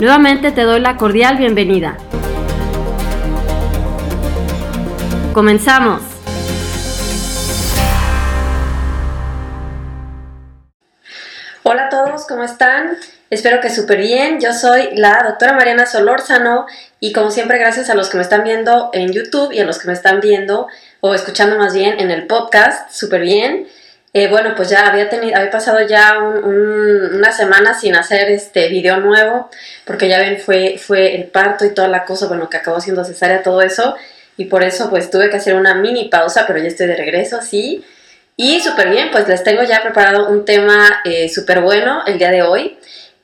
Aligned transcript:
Nuevamente 0.00 0.52
te 0.52 0.60
doy 0.64 0.80
la 0.80 0.98
cordial 0.98 1.38
bienvenida. 1.38 1.96
Comenzamos. 5.32 6.02
Hola 11.62 11.86
a 11.86 11.88
todos, 11.88 12.26
¿cómo 12.26 12.44
están? 12.44 12.98
Espero 13.30 13.62
que 13.62 13.70
súper 13.70 14.00
bien. 14.00 14.38
Yo 14.38 14.52
soy 14.52 14.94
la 14.96 15.22
doctora 15.26 15.54
Mariana 15.54 15.86
Solórzano 15.86 16.66
y 17.00 17.14
como 17.14 17.30
siempre 17.30 17.58
gracias 17.58 17.88
a 17.88 17.94
los 17.94 18.10
que 18.10 18.18
me 18.18 18.22
están 18.22 18.44
viendo 18.44 18.90
en 18.92 19.12
YouTube 19.12 19.50
y 19.52 19.60
a 19.60 19.64
los 19.64 19.78
que 19.78 19.86
me 19.86 19.94
están 19.94 20.20
viendo 20.20 20.68
o 21.00 21.14
escuchando 21.14 21.56
más 21.56 21.72
bien 21.72 21.98
en 21.98 22.10
el 22.10 22.26
podcast, 22.26 22.90
súper 22.92 23.22
bien. 23.22 23.66
Eh, 24.18 24.28
bueno, 24.28 24.54
pues 24.56 24.70
ya 24.70 24.86
había, 24.86 25.10
tenido, 25.10 25.36
había 25.36 25.50
pasado 25.50 25.86
ya 25.86 26.18
una 26.18 27.32
semana 27.32 27.78
sin 27.78 27.94
hacer 27.96 28.30
este 28.30 28.68
video 28.68 28.96
nuevo, 28.98 29.50
porque 29.84 30.08
ya 30.08 30.18
ven, 30.18 30.38
fue, 30.38 30.78
fue 30.78 31.14
el 31.16 31.24
parto 31.24 31.66
y 31.66 31.74
toda 31.74 31.88
la 31.88 32.06
cosa, 32.06 32.26
bueno, 32.26 32.48
que 32.48 32.56
acabó 32.56 32.80
siendo 32.80 33.04
cesárea, 33.04 33.42
todo 33.42 33.60
eso, 33.60 33.94
y 34.38 34.46
por 34.46 34.62
eso 34.62 34.88
pues 34.88 35.10
tuve 35.10 35.28
que 35.28 35.36
hacer 35.36 35.54
una 35.54 35.74
mini 35.74 36.08
pausa, 36.08 36.46
pero 36.46 36.58
ya 36.58 36.68
estoy 36.68 36.86
de 36.86 36.96
regreso, 36.96 37.42
sí. 37.42 37.84
Y 38.36 38.60
súper 38.60 38.88
bien, 38.88 39.10
pues 39.12 39.28
les 39.28 39.44
tengo 39.44 39.62
ya 39.64 39.82
preparado 39.82 40.30
un 40.30 40.46
tema 40.46 41.02
eh, 41.04 41.28
súper 41.28 41.60
bueno 41.60 42.02
el 42.06 42.16
día 42.16 42.30
de 42.30 42.40
hoy, 42.40 42.78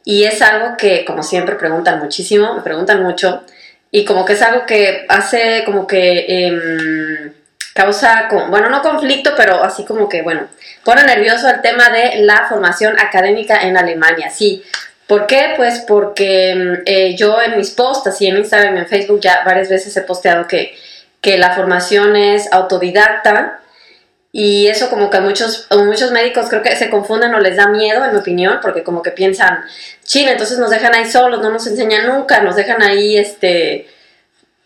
y 0.05 0.25
es 0.25 0.43
algo 0.43 0.77
que 0.77 1.07
como 1.07 1.23
siempre 1.23 1.55
preguntan 1.55 2.01
muchísimo, 2.01 2.53
me 2.55 2.61
preguntan 2.61 3.03
mucho, 3.03 3.45
y 3.91 4.05
como 4.05 4.27
que 4.27 4.35
es 4.35 4.43
algo 4.43 4.67
que 4.67 5.07
hace 5.09 5.63
como 5.65 5.87
que... 5.87 6.27
Em, 6.29 7.42
causa, 7.75 8.29
bueno, 8.49 8.69
no 8.69 8.83
conflicto, 8.83 9.33
pero 9.37 9.63
así 9.63 9.85
como 9.85 10.09
que, 10.09 10.23
bueno, 10.23 10.49
pone 10.85 11.05
nervioso 11.05 11.49
el 11.49 11.61
tema 11.61 11.91
de 11.91 12.23
la 12.23 12.47
formación 12.49 12.99
académica 12.99 13.63
en 13.63 13.77
Alemania. 13.77 14.31
Sí, 14.31 14.63
¿por 15.07 15.27
qué? 15.27 15.55
Pues 15.57 15.81
porque 15.87 16.55
mm, 16.55 16.83
eh, 16.87 17.17
yo 17.17 17.41
en 17.41 17.57
mis 17.57 17.71
posts, 17.71 18.09
así 18.09 18.27
en 18.27 18.37
Instagram 18.39 18.77
y 18.77 18.79
en 18.81 18.87
Facebook, 18.89 19.21
ya 19.21 19.43
varias 19.45 19.69
veces 19.69 19.97
he 19.97 20.03
posteado 20.03 20.47
que, 20.47 20.77
que 21.21 21.39
la 21.39 21.55
formación 21.55 22.17
es 22.17 22.53
autodidacta. 22.53 23.59
Y 24.35 24.69
eso 24.69 24.89
como 24.89 25.11
que 25.11 25.19
a 25.19 25.21
muchos, 25.21 25.69
muchos 25.71 26.11
médicos 26.11 26.47
creo 26.49 26.63
que 26.63 26.75
se 26.75 26.89
confunden 26.89 27.35
o 27.35 27.39
les 27.39 27.57
da 27.57 27.69
miedo, 27.69 28.03
en 28.03 28.13
mi 28.13 28.19
opinión, 28.19 28.61
porque 28.63 28.83
como 28.83 29.03
que 29.03 29.11
piensan, 29.11 29.63
China, 30.05 30.33
entonces 30.33 30.59
nos 30.59 30.71
dejan 30.71 30.95
ahí 30.95 31.05
solos, 31.05 31.43
no 31.43 31.51
nos 31.51 31.67
enseñan 31.67 32.07
nunca, 32.07 32.41
nos 32.41 32.57
dejan 32.57 32.81
ahí, 32.83 33.19
este, 33.19 33.92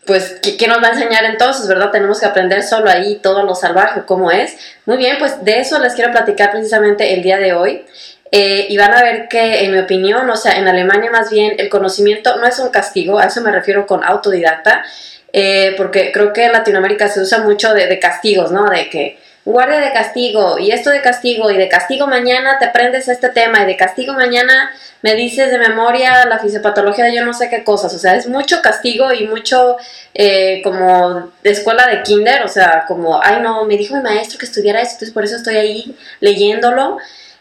pues, 0.07 0.39
¿qué, 0.57 0.67
nos 0.67 0.81
va 0.81 0.87
a 0.87 0.91
enseñar 0.91 1.25
entonces, 1.25 1.67
verdad? 1.67 1.91
Tenemos 1.91 2.19
que 2.19 2.25
aprender 2.25 2.63
solo 2.63 2.89
ahí 2.89 3.19
todo 3.21 3.43
lo 3.43 3.53
salvaje, 3.53 4.01
cómo 4.05 4.31
es. 4.31 4.57
Muy 4.85 4.97
bien, 4.97 5.17
pues 5.19 5.43
de 5.43 5.59
eso 5.59 5.77
les 5.79 5.93
quiero 5.93 6.11
platicar 6.11 6.51
precisamente 6.51 7.13
el 7.13 7.21
día 7.21 7.37
de 7.37 7.53
hoy. 7.53 7.85
Eh, 8.31 8.65
y 8.69 8.77
van 8.77 8.93
a 8.93 9.03
ver 9.03 9.27
que, 9.27 9.63
en 9.63 9.71
mi 9.71 9.79
opinión, 9.79 10.29
o 10.29 10.35
sea, 10.35 10.57
en 10.57 10.67
Alemania 10.67 11.11
más 11.11 11.29
bien 11.29 11.55
el 11.57 11.69
conocimiento 11.69 12.37
no 12.37 12.47
es 12.47 12.59
un 12.59 12.69
castigo, 12.69 13.19
a 13.19 13.25
eso 13.25 13.41
me 13.41 13.51
refiero 13.51 13.85
con 13.85 14.03
autodidacta, 14.03 14.83
eh, 15.31 15.73
porque 15.77 16.11
creo 16.11 16.33
que 16.33 16.45
en 16.45 16.51
Latinoamérica 16.51 17.07
se 17.07 17.21
usa 17.21 17.39
mucho 17.39 17.73
de, 17.73 17.87
de 17.87 17.99
castigos, 17.99 18.51
¿no? 18.51 18.69
De 18.69 18.89
que 18.89 19.17
guardia 19.47 19.79
de 19.79 19.93
castigo 19.93 20.59
y 20.59 20.71
esto 20.71 20.89
de 20.89 21.01
castigo 21.01 21.49
y 21.49 21.55
de 21.55 21.69
castigo 21.69 22.05
mañana 22.05 22.59
te 22.59 22.65
aprendes 22.65 23.07
este 23.07 23.29
tema 23.29 23.63
y 23.63 23.65
de 23.65 23.77
castigo 23.77 24.11
mañana 24.13 24.71
me 25.01 25.15
dices 25.15 25.49
de 25.49 25.57
memoria 25.57 26.25
la 26.25 26.37
fisiopatología 26.37 27.05
de 27.05 27.15
yo 27.15 27.23
no 27.23 27.33
sé 27.33 27.49
qué 27.49 27.63
cosas, 27.63 27.93
o 27.93 27.97
sea, 27.97 28.17
es 28.17 28.27
mucho 28.27 28.61
castigo 28.61 29.13
y 29.13 29.25
mucho 29.25 29.77
eh, 30.13 30.59
como 30.65 31.31
de 31.43 31.51
escuela 31.51 31.87
de 31.87 32.03
kinder, 32.03 32.43
o 32.43 32.49
sea, 32.49 32.83
como, 32.89 33.23
ay 33.23 33.39
no, 33.41 33.63
me 33.63 33.77
dijo 33.77 33.95
mi 33.95 34.01
maestro 34.01 34.37
que 34.37 34.45
estudiara 34.45 34.81
esto, 34.81 34.95
entonces 34.95 35.13
por 35.13 35.23
eso 35.23 35.37
estoy 35.37 35.55
ahí 35.55 35.95
leyéndolo, 36.19 36.97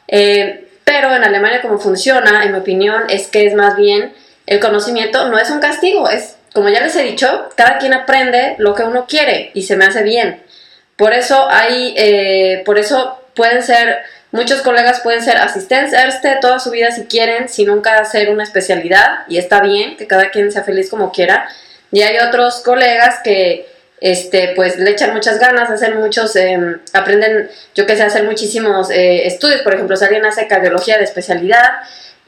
eh, 0.06 0.68
pero 0.84 1.12
en 1.12 1.24
Alemania 1.24 1.60
como 1.60 1.80
funciona, 1.80 2.44
en 2.44 2.52
mi 2.52 2.58
opinión, 2.58 3.02
es 3.08 3.26
que 3.26 3.46
es 3.46 3.54
más 3.54 3.76
bien 3.76 4.14
el 4.46 4.60
conocimiento 4.60 5.28
no 5.28 5.40
es 5.40 5.50
un 5.50 5.58
castigo, 5.58 6.08
es, 6.08 6.36
como 6.54 6.68
ya 6.68 6.80
les 6.80 6.94
he 6.94 7.02
dicho, 7.02 7.48
cada 7.56 7.78
quien 7.78 7.94
aprende 7.94 8.54
lo 8.58 8.76
que 8.76 8.84
uno 8.84 9.06
quiere 9.08 9.50
y 9.54 9.62
se 9.62 9.74
me 9.74 9.86
hace 9.86 10.04
bien. 10.04 10.45
Por 10.96 11.12
eso 11.12 11.46
hay, 11.50 11.94
eh, 11.96 12.62
por 12.64 12.78
eso 12.78 13.20
pueden 13.34 13.62
ser, 13.62 13.98
muchos 14.32 14.62
colegas 14.62 15.00
pueden 15.00 15.22
ser 15.22 15.36
asistentes 15.36 15.92
este 15.92 16.36
toda 16.40 16.58
su 16.58 16.70
vida 16.70 16.90
si 16.90 17.04
quieren, 17.04 17.48
si 17.48 17.64
nunca 17.64 17.98
hacer 17.98 18.30
una 18.30 18.42
especialidad, 18.42 19.26
y 19.28 19.38
está 19.38 19.60
bien, 19.60 19.96
que 19.96 20.06
cada 20.06 20.30
quien 20.30 20.50
sea 20.50 20.64
feliz 20.64 20.88
como 20.88 21.12
quiera. 21.12 21.48
Y 21.92 22.02
hay 22.02 22.18
otros 22.18 22.60
colegas 22.60 23.20
que, 23.22 23.66
este, 24.00 24.52
pues 24.54 24.78
le 24.78 24.90
echan 24.90 25.12
muchas 25.12 25.38
ganas, 25.38 25.70
hacen 25.70 25.98
muchos, 25.98 26.36
em, 26.36 26.80
aprenden, 26.92 27.50
yo 27.74 27.86
que 27.86 27.96
sé, 27.96 28.02
hacer 28.02 28.24
muchísimos 28.24 28.90
eh, 28.90 29.26
estudios, 29.26 29.62
por 29.62 29.74
ejemplo, 29.74 29.96
si 29.96 30.04
alguien 30.04 30.24
hace 30.24 30.46
cardiología 30.46 30.98
de 30.98 31.04
especialidad 31.04 31.70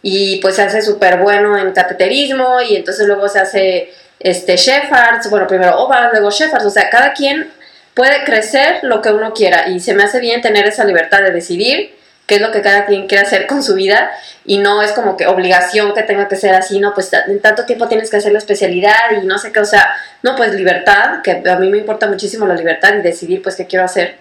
y 0.02 0.40
pues 0.40 0.56
se 0.56 0.62
hace 0.62 0.82
súper 0.82 1.18
bueno 1.18 1.58
en 1.58 1.72
cateterismo 1.72 2.60
y 2.62 2.76
entonces 2.76 3.06
luego 3.06 3.28
se 3.28 3.40
hace 3.40 3.92
este 4.20 4.56
Shephards, 4.56 5.28
bueno, 5.30 5.46
primero 5.46 5.78
OVA, 5.78 6.10
luego 6.12 6.30
Shephards, 6.30 6.64
o 6.64 6.70
sea, 6.70 6.88
cada 6.90 7.12
quien 7.12 7.50
puede 7.98 8.22
crecer 8.22 8.78
lo 8.82 9.02
que 9.02 9.10
uno 9.10 9.34
quiera 9.34 9.68
y 9.68 9.80
se 9.80 9.92
me 9.92 10.04
hace 10.04 10.20
bien 10.20 10.40
tener 10.40 10.64
esa 10.68 10.84
libertad 10.84 11.20
de 11.20 11.32
decidir 11.32 11.96
qué 12.28 12.36
es 12.36 12.40
lo 12.40 12.52
que 12.52 12.62
cada 12.62 12.86
quien 12.86 13.08
quiere 13.08 13.26
hacer 13.26 13.48
con 13.48 13.60
su 13.60 13.74
vida 13.74 14.12
y 14.44 14.58
no 14.58 14.82
es 14.82 14.92
como 14.92 15.16
que 15.16 15.26
obligación 15.26 15.92
que 15.94 16.04
tenga 16.04 16.28
que 16.28 16.36
ser 16.36 16.54
así, 16.54 16.78
no, 16.78 16.94
pues 16.94 17.10
en 17.12 17.40
tanto 17.40 17.66
tiempo 17.66 17.88
tienes 17.88 18.08
que 18.08 18.18
hacer 18.18 18.30
la 18.30 18.38
especialidad 18.38 19.20
y 19.20 19.26
no 19.26 19.36
sé 19.36 19.50
qué, 19.50 19.58
o 19.58 19.64
sea, 19.64 19.92
no, 20.22 20.36
pues 20.36 20.54
libertad, 20.54 21.22
que 21.24 21.42
a 21.44 21.56
mí 21.56 21.70
me 21.70 21.78
importa 21.78 22.06
muchísimo 22.06 22.46
la 22.46 22.54
libertad 22.54 22.94
y 22.96 23.02
decidir 23.02 23.42
pues 23.42 23.56
qué 23.56 23.66
quiero 23.66 23.84
hacer. 23.84 24.14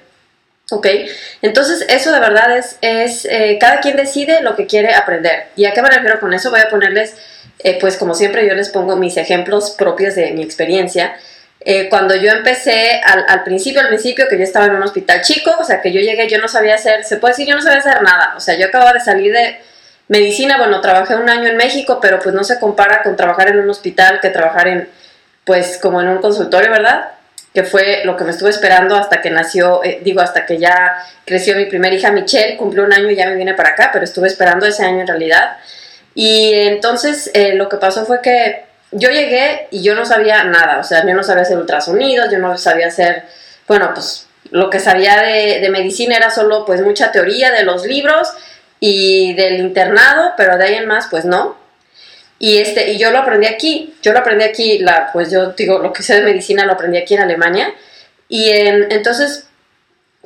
¿Ok? 0.71 0.87
Entonces 1.43 1.85
eso 1.87 2.11
de 2.11 2.19
verdad 2.19 2.57
es, 2.57 2.77
es 2.81 3.25
eh, 3.25 3.59
cada 3.61 3.79
quien 3.79 3.95
decide 3.95 4.41
lo 4.41 4.55
que 4.55 4.65
quiere 4.65 4.95
aprender. 4.95 5.49
¿Y 5.55 5.65
a 5.65 5.73
qué 5.73 5.83
me 5.83 5.91
refiero 5.91 6.19
con 6.19 6.33
eso? 6.33 6.49
Voy 6.49 6.61
a 6.61 6.69
ponerles, 6.69 7.15
eh, 7.59 7.77
pues 7.79 7.95
como 7.95 8.15
siempre 8.15 8.47
yo 8.47 8.55
les 8.55 8.69
pongo 8.69 8.95
mis 8.95 9.17
ejemplos 9.17 9.69
propios 9.69 10.15
de 10.15 10.31
mi 10.31 10.41
experiencia. 10.41 11.15
Eh, 11.69 11.89
cuando 11.89 12.15
yo 12.15 12.31
empecé 12.31 13.01
al, 13.03 13.43
principio, 13.43 13.81
al 13.81 13.89
principio, 13.89 14.29
que 14.29 14.37
yo 14.37 14.43
estaba 14.45 14.67
en 14.67 14.75
un 14.75 14.83
hospital 14.83 15.19
chico, 15.19 15.53
o 15.59 15.65
sea, 15.65 15.81
que 15.81 15.91
yo 15.91 15.99
llegué, 15.99 16.29
yo 16.29 16.37
no 16.37 16.47
sabía 16.47 16.75
hacer, 16.75 17.03
se 17.03 17.17
puede 17.17 17.33
decir, 17.33 17.45
yo 17.45 17.55
no 17.55 17.61
sabía 17.61 17.79
hacer 17.79 18.01
nada, 18.03 18.35
o 18.37 18.39
sea, 18.39 18.57
yo 18.57 18.67
acababa 18.67 18.93
de 18.93 19.01
salir 19.01 19.33
de 19.33 19.59
medicina, 20.07 20.57
bueno, 20.57 20.79
trabajé 20.79 21.17
un 21.17 21.29
año 21.29 21.49
en 21.49 21.57
México, 21.57 21.99
pero 22.01 22.21
pues 22.21 22.33
no 22.33 22.45
se 22.45 22.57
compara 22.57 23.03
con 23.03 23.17
trabajar 23.17 23.49
en 23.49 23.59
un 23.59 23.69
hospital 23.69 24.21
que 24.21 24.29
trabajar 24.29 24.69
en, 24.69 24.89
pues 25.43 25.77
como 25.77 25.99
en 25.99 26.07
un 26.07 26.19
consultorio, 26.19 26.71
¿verdad? 26.71 27.09
Que 27.53 27.63
fue 27.63 28.03
lo 28.05 28.15
que 28.15 28.23
me 28.23 28.31
estuve 28.31 28.51
esperando 28.51 28.95
hasta 28.95 29.21
que 29.21 29.29
nació, 29.29 29.83
eh, 29.83 29.99
digo, 30.01 30.21
hasta 30.21 30.45
que 30.45 30.59
ya 30.59 31.03
creció 31.25 31.57
mi 31.57 31.65
primera 31.65 31.93
hija 31.93 32.11
Michelle, 32.11 32.55
cumplió 32.55 32.85
un 32.85 32.93
año 32.93 33.09
y 33.09 33.17
ya 33.17 33.25
me 33.25 33.35
vine 33.35 33.55
para 33.55 33.71
acá, 33.71 33.89
pero 33.91 34.05
estuve 34.05 34.29
esperando 34.29 34.65
ese 34.65 34.85
año 34.85 35.01
en 35.01 35.07
realidad. 35.07 35.57
Y 36.15 36.53
entonces 36.53 37.29
eh, 37.33 37.55
lo 37.55 37.67
que 37.67 37.75
pasó 37.75 38.05
fue 38.05 38.21
que 38.21 38.66
yo 38.91 39.09
llegué 39.09 39.67
y 39.71 39.81
yo 39.81 39.95
no 39.95 40.05
sabía 40.05 40.43
nada, 40.43 40.79
o 40.79 40.83
sea, 40.83 41.05
yo 41.05 41.13
no 41.13 41.23
sabía 41.23 41.43
hacer 41.43 41.57
ultrasonidos, 41.57 42.31
yo 42.31 42.39
no 42.39 42.57
sabía 42.57 42.87
hacer, 42.87 43.23
bueno, 43.67 43.91
pues 43.93 44.27
lo 44.51 44.69
que 44.69 44.79
sabía 44.79 45.21
de, 45.21 45.67
medicina 45.69 46.15
era 46.15 46.29
solo 46.29 46.65
pues 46.65 46.81
mucha 46.81 47.11
teoría 47.11 47.51
de 47.51 47.63
los 47.63 47.85
libros 47.85 48.29
y 48.79 49.33
del 49.33 49.59
internado, 49.59 50.33
pero 50.37 50.57
de 50.57 50.65
ahí 50.65 50.75
en 50.75 50.87
más 50.87 51.07
pues 51.09 51.25
no. 51.25 51.57
Y, 52.39 52.59
este, 52.59 52.91
y 52.91 52.97
yo 52.97 53.11
lo 53.11 53.19
aprendí 53.19 53.47
aquí, 53.47 53.95
yo 54.01 54.13
lo 54.13 54.19
aprendí 54.19 54.45
aquí, 54.45 54.79
la, 54.79 55.09
pues 55.11 55.31
yo 55.31 55.51
digo, 55.51 55.79
lo 55.79 55.91
que 55.91 56.03
sé 56.03 56.15
de 56.15 56.21
medicina 56.21 56.65
lo 56.65 56.73
aprendí 56.73 56.97
aquí 56.97 57.15
en 57.15 57.21
Alemania. 57.21 57.73
Y 58.29 58.49
entonces, 58.51 59.47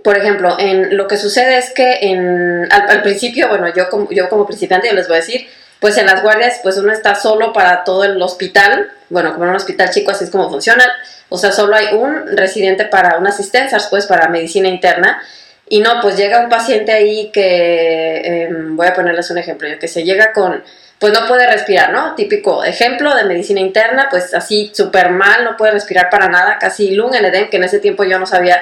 por 0.03 0.17
ejemplo, 0.17 0.57
en, 0.59 0.97
lo 0.97 1.07
que 1.07 1.17
sucede 1.17 1.57
es 1.57 1.71
que 1.71 1.99
en, 2.01 2.67
al, 2.71 3.01
principio, 3.01 3.47
bueno, 3.47 3.73
yo 3.73 3.89
como, 3.89 4.09
yo 4.11 4.27
como 4.27 4.45
principiante, 4.45 4.91
les 4.93 5.07
voy 5.07 5.17
a 5.17 5.19
decir, 5.21 5.47
pues 5.81 5.97
en 5.97 6.05
las 6.05 6.21
guardias, 6.21 6.59
pues 6.61 6.77
uno 6.77 6.93
está 6.93 7.15
solo 7.15 7.51
para 7.51 7.83
todo 7.83 8.03
el 8.03 8.21
hospital, 8.21 8.91
bueno, 9.09 9.33
como 9.33 9.45
en 9.45 9.49
un 9.49 9.55
hospital 9.55 9.89
chico, 9.89 10.11
así 10.11 10.25
es 10.25 10.29
como 10.29 10.47
funciona, 10.47 10.85
o 11.27 11.39
sea, 11.39 11.51
solo 11.51 11.75
hay 11.75 11.95
un 11.95 12.37
residente 12.37 12.85
para 12.85 13.17
un 13.17 13.25
asistencia, 13.25 13.79
pues 13.89 14.05
para 14.05 14.29
medicina 14.29 14.67
interna, 14.67 15.19
y 15.67 15.79
no, 15.79 15.99
pues 15.99 16.17
llega 16.17 16.39
un 16.39 16.49
paciente 16.49 16.91
ahí 16.91 17.31
que, 17.33 18.43
em, 18.43 18.77
voy 18.77 18.85
a 18.85 18.93
ponerles 18.93 19.31
un 19.31 19.39
ejemplo, 19.39 19.67
que 19.79 19.87
se 19.87 20.03
llega 20.03 20.33
con, 20.33 20.63
pues 20.99 21.13
no 21.13 21.27
puede 21.27 21.47
respirar, 21.47 21.91
¿no? 21.91 22.13
Típico 22.13 22.63
ejemplo 22.63 23.15
de 23.15 23.23
medicina 23.23 23.59
interna, 23.59 24.07
pues 24.11 24.35
así 24.35 24.69
súper 24.75 25.09
mal, 25.09 25.43
no 25.43 25.57
puede 25.57 25.71
respirar 25.71 26.11
para 26.11 26.27
nada, 26.29 26.59
casi 26.59 26.91
lung 26.91 27.15
en 27.15 27.25
edem, 27.25 27.49
que 27.49 27.57
en 27.57 27.63
ese 27.63 27.79
tiempo 27.79 28.03
yo 28.03 28.19
no 28.19 28.27
sabía, 28.27 28.61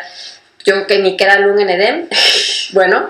yo 0.64 0.88
que 0.88 1.00
ni 1.00 1.18
que 1.18 1.26
era 1.26 1.38
lung 1.40 1.60
en 1.60 1.70
edem, 1.70 2.08
bueno, 2.72 3.10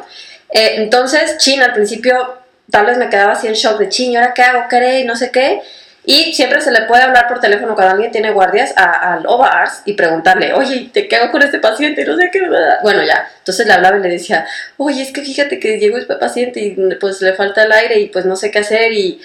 eh, 0.52 0.74
entonces, 0.78 1.38
Chin 1.38 1.62
al 1.62 1.74
principio 1.74 2.39
tal 2.70 2.86
vez 2.86 2.98
me 2.98 3.10
quedaba 3.10 3.34
así 3.34 3.48
en 3.48 3.54
shock 3.54 3.80
de 3.80 3.90
Chin, 3.90 4.12
¿y 4.12 4.16
ahora 4.18 4.34
qué 4.34 4.44
hago? 4.44 4.68
¿Qué? 4.70 5.02
Y 5.02 5.06
no 5.06 5.16
sé 5.16 5.32
qué. 5.32 5.62
Y 6.06 6.34
siempre 6.34 6.62
se 6.62 6.72
le 6.72 6.84
puede 6.84 7.04
hablar 7.04 7.28
por 7.28 7.40
teléfono 7.40 7.76
cuando 7.76 7.94
alguien 7.94 8.12
tiene 8.12 8.32
guardias 8.32 8.74
al 8.76 9.28
OVARS 9.28 9.84
y 9.86 9.94
preguntarle, 9.94 10.54
oye, 10.54 10.90
¿qué 10.92 11.16
hago 11.16 11.32
con 11.32 11.44
este 11.44 11.60
paciente? 11.60 12.04
No 12.06 12.16
sé 12.16 12.30
qué. 12.32 12.42
Bueno, 12.82 13.04
ya. 13.04 13.30
Entonces 13.38 13.68
le 13.68 13.74
hablaba 13.74 13.98
y 13.98 14.02
le 14.02 14.10
decía, 14.10 14.48
oye, 14.78 15.04
es 15.04 15.12
que 15.12 15.22
fíjate 15.22 15.60
que 15.60 15.78
llegó 15.78 15.98
este 15.98 16.16
paciente 16.16 16.62
y 16.62 16.96
pues 16.96 17.22
le 17.22 17.34
falta 17.34 17.64
el 17.64 17.72
aire 17.72 18.00
y 18.00 18.08
pues 18.08 18.26
no 18.26 18.36
sé 18.36 18.50
qué 18.50 18.60
hacer 18.60 18.92
y, 18.94 19.22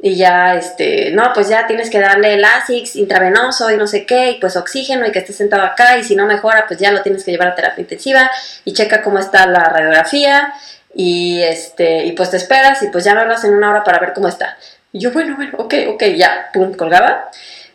y 0.00 0.16
ya, 0.16 0.56
este, 0.56 1.12
no, 1.12 1.32
pues 1.34 1.48
ya 1.48 1.66
tienes 1.66 1.88
que 1.88 2.00
darle 2.00 2.34
el 2.34 2.44
ASIX 2.44 2.96
intravenoso 2.96 3.70
y 3.70 3.76
no 3.76 3.86
sé 3.86 4.04
qué, 4.04 4.32
y 4.32 4.40
pues 4.40 4.56
oxígeno 4.56 5.06
y 5.06 5.12
que 5.12 5.20
esté 5.20 5.32
sentado 5.32 5.62
acá 5.62 5.98
y 5.98 6.04
si 6.04 6.16
no 6.16 6.26
mejora, 6.26 6.66
pues 6.66 6.80
ya 6.80 6.90
lo 6.90 7.02
tienes 7.02 7.22
que 7.22 7.30
llevar 7.30 7.48
a 7.48 7.54
terapia 7.54 7.82
intensiva 7.82 8.30
y 8.64 8.72
checa 8.72 9.02
cómo 9.02 9.18
está 9.18 9.46
la 9.46 9.64
radiografía 9.64 10.52
y 10.94 11.42
este, 11.42 12.04
y 12.04 12.12
pues 12.12 12.30
te 12.30 12.36
esperas 12.36 12.82
y 12.82 12.88
pues 12.88 13.04
ya 13.04 13.14
me 13.14 13.20
hablas 13.20 13.44
en 13.44 13.54
una 13.54 13.70
hora 13.70 13.84
para 13.84 13.98
ver 13.98 14.12
cómo 14.12 14.28
está. 14.28 14.56
Y 14.92 15.00
yo, 15.00 15.10
bueno, 15.12 15.34
bueno, 15.36 15.52
ok, 15.58 15.74
ok, 15.88 16.04
ya, 16.16 16.50
pum, 16.52 16.74
colgaba. 16.74 17.30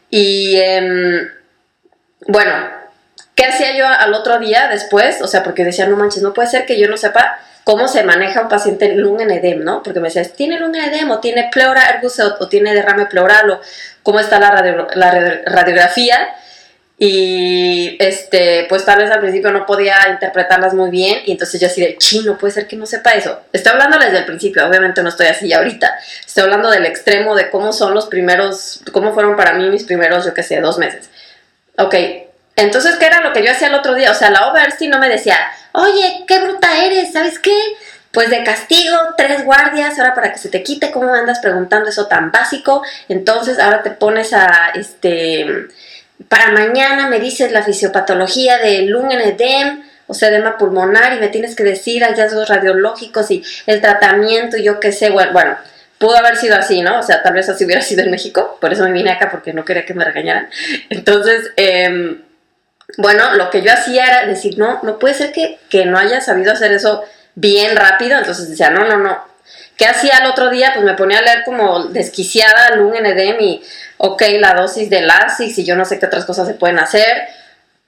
Y 0.09 0.57
em, 0.57 1.29
bueno, 2.27 2.51
¿qué 3.35 3.45
hacía 3.45 3.75
yo 3.75 3.85
al 3.87 4.13
otro 4.13 4.39
día 4.39 4.69
después? 4.69 5.21
O 5.21 5.27
sea, 5.27 5.43
porque 5.43 5.65
decía, 5.65 5.85
no 5.87 5.97
manches, 5.97 6.23
no 6.23 6.33
puede 6.33 6.47
ser 6.49 6.65
que 6.65 6.79
yo 6.79 6.87
no 6.87 6.97
sepa 6.97 7.39
cómo 7.65 7.87
se 7.87 8.03
maneja 8.03 8.41
un 8.41 8.47
paciente 8.47 8.85
en 8.85 9.01
lung 9.01 9.21
en 9.21 9.31
edem, 9.31 9.63
¿no? 9.63 9.83
Porque 9.83 9.99
me 9.99 10.07
decías, 10.07 10.33
¿tiene 10.33 10.59
lung 10.59 10.75
en 10.75 10.93
edem 10.93 11.11
o 11.11 11.19
tiene 11.19 11.49
pleura 11.51 11.89
ergus 11.89 12.19
o, 12.19 12.47
tiene 12.47 12.73
derrame 12.73 13.05
pleural 13.05 13.51
o 13.51 13.61
cómo 14.01 14.19
está 14.19 14.39
la, 14.39 14.87
la 14.95 15.41
radiografía? 15.45 16.35
Y 17.01 17.95
este, 17.97 18.65
pues 18.67 18.83
tal 18.83 18.99
vez 18.99 19.09
al 19.09 19.21
principio 19.21 19.53
no 19.53 19.65
podía 19.65 19.95
interpretarlas 20.09 20.73
muy 20.73 20.91
bien. 20.91 21.19
Y 21.25 21.31
entonces 21.31 21.59
yo 21.61 21.67
así 21.67 21.79
de 21.79 21.97
chino, 21.97 22.37
puede 22.37 22.53
ser 22.53 22.67
que 22.67 22.75
no 22.75 22.85
sepa 22.85 23.11
eso. 23.11 23.39
Estoy 23.53 23.71
hablando 23.71 23.97
desde 23.97 24.17
el 24.17 24.25
principio, 24.25 24.67
obviamente 24.67 25.01
no 25.01 25.07
estoy 25.07 25.27
así 25.27 25.51
ahorita. 25.53 25.97
Estoy 26.27 26.43
hablando 26.43 26.69
del 26.69 26.85
extremo 26.85 27.35
de 27.35 27.49
cómo 27.49 27.71
son 27.71 27.93
los 27.93 28.07
primeros, 28.07 28.81
cómo 28.91 29.13
fueron 29.13 29.37
para 29.37 29.53
mí 29.53 29.69
mis 29.69 29.85
primeros, 29.85 30.25
yo 30.25 30.33
qué 30.33 30.43
sé, 30.43 30.59
dos 30.59 30.77
meses. 30.77 31.09
Ok, 31.77 31.95
entonces, 32.57 32.97
¿qué 32.97 33.05
era 33.05 33.21
lo 33.21 33.31
que 33.31 33.45
yo 33.45 33.51
hacía 33.51 33.69
el 33.69 33.75
otro 33.75 33.95
día? 33.95 34.11
O 34.11 34.15
sea, 34.15 34.29
la 34.29 34.49
Oversti 34.49 34.89
no 34.89 34.99
me 34.99 35.07
decía, 35.07 35.37
oye, 35.71 36.25
qué 36.27 36.39
bruta 36.39 36.83
eres, 36.83 37.13
¿sabes 37.13 37.39
qué? 37.39 37.57
Pues 38.11 38.29
de 38.29 38.43
castigo, 38.43 38.97
tres 39.15 39.45
guardias, 39.45 39.97
ahora 39.97 40.13
para 40.13 40.33
que 40.33 40.39
se 40.39 40.49
te 40.49 40.61
quite, 40.61 40.91
¿cómo 40.91 41.13
andas 41.13 41.39
preguntando 41.39 41.89
eso 41.89 42.07
tan 42.07 42.31
básico? 42.31 42.83
Entonces, 43.07 43.59
ahora 43.59 43.81
te 43.81 43.91
pones 43.91 44.33
a, 44.33 44.71
este 44.75 45.69
para 46.27 46.51
mañana 46.51 47.07
me 47.07 47.19
dices 47.19 47.51
la 47.51 47.63
fisiopatología 47.63 48.57
de 48.57 48.83
lung 48.83 49.11
en 49.11 49.21
edem, 49.21 49.83
o 50.07 50.13
sea, 50.13 50.29
edema 50.29 50.57
pulmonar, 50.57 51.13
y 51.13 51.19
me 51.19 51.29
tienes 51.29 51.55
que 51.55 51.63
decir 51.63 52.03
hallazgos 52.03 52.49
radiológicos 52.49 53.31
y 53.31 53.43
el 53.67 53.79
tratamiento, 53.79 54.57
yo 54.57 54.79
qué 54.79 54.91
sé, 54.91 55.11
bueno, 55.11 55.31
bueno, 55.31 55.57
pudo 55.97 56.17
haber 56.17 56.35
sido 56.35 56.55
así, 56.55 56.81
¿no? 56.81 56.99
O 56.99 57.03
sea, 57.03 57.21
tal 57.21 57.33
vez 57.33 57.47
así 57.47 57.63
hubiera 57.65 57.81
sido 57.83 58.03
en 58.03 58.11
México, 58.11 58.57
por 58.59 58.73
eso 58.73 58.83
me 58.83 58.91
vine 58.91 59.11
acá, 59.11 59.29
porque 59.31 59.53
no 59.53 59.63
quería 59.63 59.85
que 59.85 59.93
me 59.93 60.03
regañaran. 60.03 60.49
Entonces, 60.89 61.51
em, 61.55 62.21
bueno, 62.97 63.35
lo 63.35 63.49
que 63.49 63.61
yo 63.61 63.71
hacía 63.71 64.05
era 64.05 64.25
decir, 64.25 64.57
no, 64.57 64.79
no 64.83 64.99
puede 64.99 65.13
ser 65.13 65.31
que, 65.31 65.59
que 65.69 65.85
no 65.85 65.97
haya 65.97 66.21
sabido 66.21 66.51
hacer 66.51 66.71
eso 66.73 67.03
bien 67.35 67.75
rápido, 67.75 68.17
entonces 68.17 68.49
decía, 68.49 68.71
no, 68.71 68.85
no, 68.85 68.97
no, 68.97 69.29
¿Qué 69.79 69.85
hacía 69.85 70.17
el 70.21 70.29
otro 70.29 70.49
día? 70.49 70.71
Pues 70.73 70.85
me 70.85 70.93
ponía 70.93 71.19
a 71.19 71.21
leer 71.21 71.43
como 71.45 71.85
desquiciada 71.85 72.75
Lung 72.75 72.95
en 72.95 73.05
edem 73.05 73.37
y, 73.39 73.61
ok, 73.99 74.23
la 74.39 74.53
dosis 74.53 74.89
de 74.89 75.01
LASIX 75.01 75.59
y 75.59 75.65
yo 75.65 75.75
no 75.75 75.85
sé 75.85 75.99
qué 75.99 76.07
otras 76.07 76.25
cosas 76.25 76.47
se 76.47 76.55
pueden 76.55 76.79
hacer. 76.79 77.27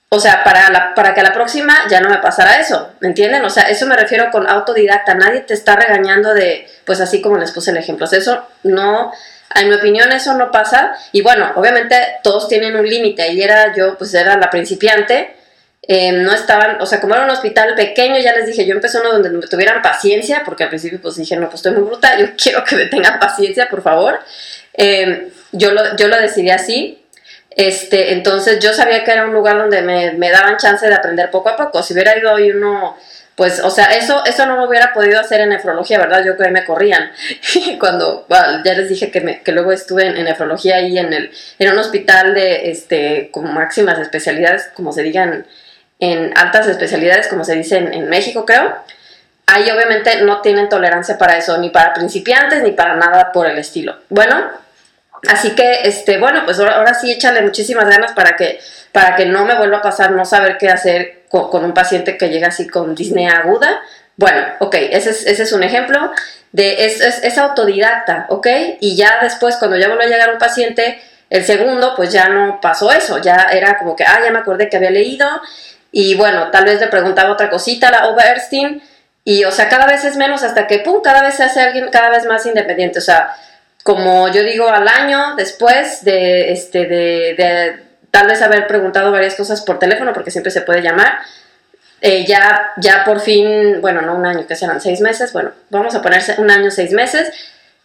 O 0.10 0.20
sea, 0.20 0.44
para, 0.44 0.70
la, 0.70 0.94
para 0.94 1.14
que 1.14 1.24
la 1.24 1.34
próxima 1.34 1.74
ya 1.90 2.02
no 2.02 2.10
me 2.10 2.18
pasara 2.18 2.60
eso, 2.60 2.92
¿me 3.00 3.08
entienden? 3.08 3.44
O 3.46 3.50
sea, 3.50 3.64
eso 3.64 3.86
me 3.88 3.96
refiero 3.96 4.30
con 4.30 4.50
autodidacta. 4.50 5.16
Nadie 5.16 5.42
te 5.42 5.54
está 5.54 5.76
regañando 5.76 6.34
de, 6.34 6.68
pues 6.86 7.00
así 7.02 7.22
como 7.22 7.38
les 7.38 7.52
puse 7.52 7.72
el 7.72 7.78
ejemplo. 7.78 8.06
O 8.06 8.08
sea, 8.10 8.20
eso 8.20 8.46
no, 8.64 9.12
en 9.56 9.70
mi 9.70 9.76
opinión, 9.76 10.12
eso 10.12 10.34
no 10.34 10.52
pasa. 10.52 10.94
Y 11.14 11.22
bueno, 11.22 11.52
obviamente 11.56 11.96
todos 12.24 12.48
tienen 12.48 12.76
un 12.76 12.88
límite. 12.88 13.22
Ahí 13.22 13.42
era 13.42 13.74
yo, 13.76 13.98
pues 13.98 14.14
era 14.14 14.38
la 14.38 14.50
principiante 14.50 15.36
Em, 15.84 16.24
no 16.24 16.32
estaban, 16.32 16.80
o 16.80 16.86
sea, 16.86 17.02
como 17.02 17.16
era 17.16 17.24
un 17.24 17.32
hospital 17.32 17.74
pequeño, 17.76 18.20
ya 18.20 18.34
les 18.36 18.46
dije, 18.46 18.66
yo 18.68 18.76
empecé 18.76 19.00
uno 19.00 19.14
donde 19.14 19.32
me 19.32 19.42
tuvieran 19.48 19.82
paciencia, 19.82 20.44
porque 20.46 20.64
al 20.64 20.70
principio 20.70 21.02
pues 21.02 21.16
dije, 21.16 21.36
no, 21.36 21.48
pues 21.48 21.56
estoy 21.56 21.74
muy 21.74 21.84
bruta, 21.84 22.18
yo 22.18 22.28
quiero 22.42 22.64
que 22.64 22.76
me 22.76 22.86
tengan 22.86 23.20
paciencia, 23.20 23.68
por 23.68 23.82
favor. 23.82 24.20
Em, 24.74 25.30
yo, 25.52 25.72
lo, 25.72 25.96
yo 25.98 26.08
lo 26.08 26.18
decidí 26.18 26.50
así. 26.50 26.98
Este, 27.50 28.14
entonces 28.14 28.60
yo 28.60 28.74
sabía 28.74 29.04
que 29.04 29.12
era 29.12 29.26
un 29.26 29.34
lugar 29.34 29.58
donde 29.58 29.82
me, 29.82 30.14
me, 30.14 30.32
daban 30.32 30.58
chance 30.58 30.88
de 30.88 30.94
aprender 30.94 31.30
poco 31.30 31.50
a 31.50 31.58
poco. 31.58 31.84
Si 31.84 31.94
hubiera 31.94 32.18
ido 32.18 32.32
hoy 32.32 32.52
uno, 32.52 32.96
pues, 33.36 33.60
o 33.60 33.70
sea, 33.70 33.86
eso, 33.98 34.24
eso 34.26 34.46
no 34.46 34.56
lo 34.56 34.68
hubiera 34.68 34.94
podido 34.94 35.20
hacer 35.20 35.42
en 35.42 35.50
nefrología, 35.50 35.98
¿verdad? 35.98 36.24
Yo 36.24 36.36
creo 36.36 36.48
que 36.48 36.54
me 36.54 36.66
corrían. 36.66 37.12
Cuando, 37.80 38.26
ya 38.30 38.74
les 38.74 38.88
dije 38.88 39.10
que, 39.12 39.22
me, 39.22 39.42
que 39.42 39.52
luego 39.52 39.72
estuve 39.72 40.06
en, 40.06 40.24
nefrología 40.24 40.78
ahí 40.78 40.98
en, 40.98 41.12
el, 41.12 41.32
en 41.58 41.72
un 41.72 41.80
hospital 41.80 42.34
de, 42.34 42.70
este, 42.72 43.30
como 43.32 43.52
máximas 43.52 44.00
especialidades, 44.00 44.70
como 44.74 44.94
se 44.94 45.04
digan 45.04 45.46
en 46.00 46.38
altas 46.38 46.68
especialidades, 46.68 47.28
como 47.28 47.46
se 47.46 47.56
dice 47.56 47.78
en, 47.78 48.10
México, 48.10 48.46
creo. 48.46 48.76
Ahí 49.46 49.70
obviamente 49.72 50.22
no 50.22 50.42
tienen 50.42 50.70
tolerancia 50.70 51.18
para 51.18 51.38
eso, 51.38 51.58
ni 51.58 51.70
para 51.70 51.94
principiantes, 51.94 52.64
ni 52.64 52.72
para 52.72 52.96
nada 52.96 53.32
por 53.32 53.48
el 53.48 53.58
estilo. 53.58 53.98
Bueno, 54.10 54.50
así 55.28 55.52
que, 55.56 55.82
este, 55.84 56.18
bueno, 56.18 56.44
pues 56.46 56.60
ahora, 56.60 56.94
sí 56.94 57.12
échale 57.12 57.42
muchísimas 57.42 57.88
ganas 57.90 58.14
para 58.14 58.36
que, 58.36 58.60
para 58.92 59.16
que 59.16 59.26
no 59.26 59.46
me 59.46 59.56
vuelva 59.56 59.78
a 59.78 59.82
pasar 59.82 60.12
no 60.12 60.26
saber 60.26 60.58
qué 60.58 60.70
hacer 60.70 61.24
con, 61.30 61.64
un 61.64 61.74
paciente 61.74 62.18
que 62.18 62.30
llega 62.30 62.50
así 62.50 62.68
con 62.68 62.96
disnea 62.96 63.40
aguda. 63.40 63.82
Bueno, 64.18 64.46
ok, 64.60 64.76
ese 64.76 65.12
es, 65.12 65.26
ese 65.26 65.44
es 65.44 65.54
un 65.54 65.64
ejemplo 65.64 66.12
de, 66.52 66.86
es, 66.86 67.02
es, 67.02 67.38
autodidacta, 67.38 68.26
ok, 68.30 68.48
y 68.80 68.96
ya 68.96 69.20
después 69.22 69.56
cuando 69.56 69.78
ya 69.78 69.88
vuelve 69.88 70.06
a 70.06 70.10
llegar 70.10 70.34
un 70.34 70.38
paciente, 70.38 71.02
el 71.30 71.46
segundo, 71.46 71.94
pues 71.96 72.12
ya 72.12 72.28
no 72.28 72.60
pasó 72.62 72.92
eso, 72.92 73.20
ya 73.20 73.48
era 73.52 73.78
como 73.78 73.96
que, 73.96 74.04
ah, 74.04 74.20
ya 74.24 74.32
me 74.32 74.40
acordé 74.40 74.68
que 74.68 74.78
había 74.78 74.92
leído 74.92 75.28
y 75.92 76.16
bueno, 76.16 76.50
tal 76.52 76.66
vez 76.66 76.80
le 76.80 76.88
preguntaba 76.88 77.32
otra 77.32 77.50
cosita 77.50 77.90
a 77.90 77.92
la 77.92 78.08
Oberstein. 78.08 78.82
Y, 79.24 79.44
o 79.44 79.52
sea, 79.52 79.70
cada 79.70 79.86
vez 79.86 80.04
es 80.06 80.16
menos 80.16 80.42
hasta 80.44 80.66
que, 80.66 80.80
pum, 80.80 81.02
cada 81.04 81.22
vez 81.22 81.36
se 81.36 81.44
hace 81.44 81.60
alguien 81.60 81.90
cada 81.92 82.10
vez 82.10 82.26
más 82.26 82.46
independiente. 82.46 83.00
O 83.00 83.02
sea, 83.02 83.36
como 83.84 84.28
yo 84.30 84.44
digo, 84.44 84.68
al 84.70 84.88
año 84.88 85.36
después 85.36 86.04
de, 86.04 86.52
este, 86.52 86.86
de, 86.86 87.84
tal 88.12 88.28
vez 88.28 88.42
haber 88.42 88.68
preguntado 88.68 89.12
varias 89.12 89.36
cosas 89.36 89.62
por 89.62 89.80
teléfono, 89.80 90.14
porque 90.14 90.32
siempre 90.32 90.52
se 90.52 90.62
puede 90.62 90.82
llamar, 90.82 91.20
eh, 92.02 92.26
ya, 92.26 92.72
ya 92.78 93.04
por 93.04 93.20
fin, 93.20 93.80
bueno, 93.82 94.02
no 94.02 94.16
un 94.16 94.26
año, 94.26 94.48
que 94.48 94.56
serán 94.56 94.82
seis 94.82 95.02
meses, 95.02 95.34
bueno, 95.34 95.52
vamos 95.70 95.96
a 95.96 96.02
ponerse 96.02 96.36
un 96.40 96.50
año, 96.50 96.72
seis 96.72 96.92
meses, 96.92 97.32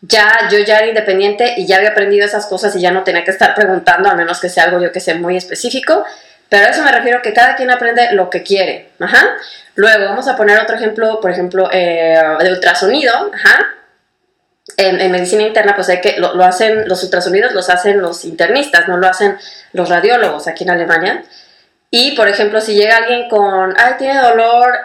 ya 0.03 0.49
yo 0.51 0.59
ya 0.59 0.79
era 0.79 0.89
independiente 0.89 1.55
y 1.57 1.67
ya 1.67 1.79
había 1.79 1.91
aprendido 1.91 2.25
esas 2.25 2.47
cosas 2.47 2.75
y 2.77 2.81
ya 2.81 2.91
no 2.91 3.03
tenía 3.03 3.25
que 3.25 3.31
estar 3.31 3.55
preguntando, 3.55 4.09
a 4.09 4.15
menos 4.15 4.41
que 4.41 4.49
sea 4.49 4.65
algo 4.65 4.81
yo 4.81 4.93
que 4.93 5.01
sé 5.01 5.15
muy 5.15 5.37
específico. 5.37 6.05
Pero 6.49 6.67
a 6.67 6.69
eso 6.71 6.83
me 6.83 6.93
refiero 6.93 7.23
que 7.23 7.33
cada 7.33 7.57
quien 7.57 7.71
aprende 7.71 8.13
lo 8.13 8.31
que 8.31 8.43
quiere. 8.43 8.91
Ajá. 9.01 9.37
Luego 9.75 10.05
vamos 10.05 10.29
a 10.29 10.37
poner 10.37 10.61
otro 10.61 10.77
ejemplo, 10.77 11.21
por 11.21 11.31
ejemplo, 11.31 11.69
eh, 11.73 12.21
de 12.41 12.53
ultrasonido. 12.53 13.33
Ajá. 13.35 13.67
En, 14.77 15.11
medicina 15.11 15.43
interna, 15.43 15.75
pues 15.75 15.89
hay 15.89 16.01
que, 16.01 16.17
lo, 16.19 16.43
hacen, 16.45 16.89
los 16.89 17.03
ultrasonidos 17.05 17.53
los 17.53 17.71
hacen 17.71 18.01
los 18.01 18.25
internistas, 18.25 18.89
no 18.89 18.97
lo 18.97 19.07
hacen 19.07 19.37
los 19.73 19.89
radiólogos 19.89 20.49
aquí 20.49 20.65
en 20.65 20.71
Alemania. 20.71 21.25
Y, 21.91 22.17
por 22.17 22.29
ejemplo, 22.29 22.61
si 22.61 22.75
llega 22.75 22.97
alguien 22.97 23.29
con, 23.29 23.75
ay, 23.79 23.95
tiene 23.97 24.21
dolor, 24.21 24.81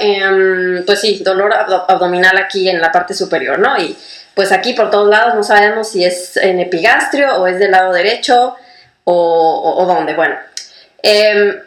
pues 0.85 0.99
sí, 0.99 1.21
dolor 1.23 1.53
abdominal 1.53 2.37
aquí 2.37 2.69
en 2.69 2.79
la 2.79 2.91
parte 2.91 3.13
superior, 3.13 3.59
¿no? 3.59 3.77
Y 3.77 3.97
pues 4.35 4.51
aquí 4.51 4.73
por 4.73 4.89
todos 4.91 5.09
lados 5.09 5.35
no 5.35 5.43
sabemos 5.43 5.89
si 5.89 6.05
es 6.05 6.37
en 6.37 6.59
epigastrio 6.59 7.35
o 7.37 7.47
es 7.47 7.59
del 7.59 7.71
lado 7.71 7.91
derecho 7.91 8.55
o, 9.03 9.75
o 9.77 9.85
dónde. 9.85 10.13
Bueno, 10.13 10.37
Em, 11.03 11.59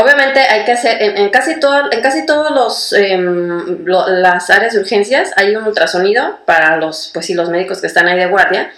obviamente 0.00 0.40
hay 0.40 0.64
que 0.64 0.72
hacer, 0.72 1.02
en, 1.02 1.28
casi, 1.30 1.60
todo, 1.60 1.92
en 1.92 2.00
casi 2.00 2.24
todos 2.26 2.50
los, 2.50 2.92
em, 2.92 3.84
las 3.84 4.50
áreas 4.50 4.74
de 4.74 4.80
urgencias 4.80 5.32
hay 5.36 5.54
un 5.54 5.64
ultrasonido 5.64 6.38
para 6.46 6.76
los, 6.76 7.10
pues 7.12 7.26
sí, 7.26 7.34
los 7.34 7.50
médicos 7.50 7.80
que 7.80 7.86
están 7.86 8.08
ahí 8.08 8.18
de 8.18 8.26
guardia. 8.26 8.72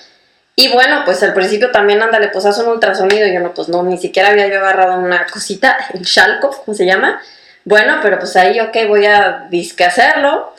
Y 0.54 0.68
bueno, 0.68 1.02
pues 1.04 1.22
al 1.22 1.32
principio 1.32 1.70
también, 1.70 2.02
ándale, 2.02 2.28
pues 2.28 2.44
haz 2.44 2.58
un 2.58 2.68
ultrasonido. 2.68 3.26
Y 3.26 3.32
yo 3.32 3.40
no, 3.40 3.54
pues 3.54 3.68
no, 3.68 3.82
ni 3.82 3.98
siquiera 3.98 4.30
había 4.30 4.48
yo 4.48 4.58
agarrado 4.58 4.98
una 4.98 5.26
cosita, 5.26 5.78
el 5.94 6.02
Shalkov, 6.02 6.64
¿cómo 6.64 6.76
se 6.76 6.84
llama? 6.84 7.20
Bueno, 7.64 8.00
pero 8.02 8.18
pues 8.18 8.36
ahí, 8.36 8.60
ok, 8.60 8.76
voy 8.88 9.06
a 9.06 9.46
disque 9.48 9.84
hacerlo. 9.84 10.54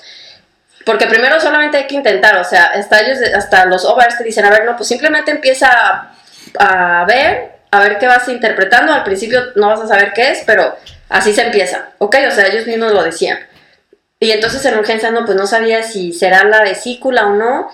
Porque 0.85 1.07
primero 1.07 1.39
solamente 1.39 1.77
hay 1.77 1.87
que 1.87 1.95
intentar, 1.95 2.37
o 2.37 2.43
sea, 2.43 2.65
hasta 2.65 2.99
ellos, 3.01 3.19
hasta 3.35 3.65
los 3.65 3.85
overs 3.85 4.17
te 4.17 4.23
dicen, 4.23 4.45
a 4.45 4.49
ver, 4.49 4.65
no, 4.65 4.75
pues 4.75 4.89
simplemente 4.89 5.31
empieza 5.31 5.69
a, 6.59 7.01
a 7.01 7.05
ver, 7.05 7.52
a 7.73 7.79
ver 7.79 7.97
qué 7.97 8.05
vas 8.05 8.27
interpretando. 8.29 8.93
Al 8.93 9.03
principio 9.03 9.41
no 9.55 9.67
vas 9.67 9.81
a 9.81 9.87
saber 9.87 10.13
qué 10.13 10.29
es, 10.29 10.43
pero 10.45 10.75
así 11.09 11.33
se 11.33 11.41
empieza, 11.41 11.89
¿ok? 11.97 12.17
O 12.27 12.31
sea, 12.31 12.45
ellos 12.47 12.67
mismos 12.67 12.93
lo 12.93 13.03
decían. 13.03 13.39
Y 14.19 14.31
entonces 14.31 14.63
en 14.65 14.77
urgencia 14.77 15.09
no, 15.09 15.25
pues 15.25 15.35
no 15.35 15.47
sabía 15.47 15.81
si 15.81 16.13
será 16.13 16.43
la 16.43 16.61
vesícula 16.61 17.25
o 17.25 17.35
no. 17.35 17.71